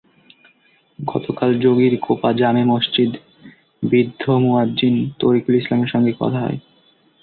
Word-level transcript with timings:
গতকাল 0.99 1.49
যোগীর 1.59 1.93
কোপা 1.97 2.29
জামে 2.33 2.63
মসজিদে 2.63 3.19
বৃদ্ধ 3.83 4.21
মুয়াজ্জিন 4.43 4.95
তরিকুল 5.19 5.53
ইসলামের 5.55 5.91
সঙ্গে 5.93 6.11
কথা 6.19 6.39
হয়। 6.45 6.59